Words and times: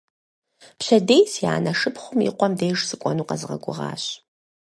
Пщэдей 0.77 1.23
си 1.33 1.43
анэ 1.55 1.71
шыпхъум 1.79 2.19
и 2.27 2.31
къуэм 2.37 2.53
деж 2.59 2.77
сыкӀуэну 2.89 3.27
къэзгъэгугъащ. 3.29 4.03